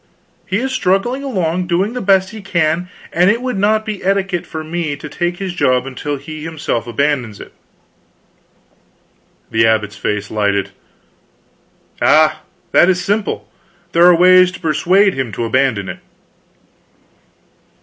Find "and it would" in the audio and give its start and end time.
3.13-3.57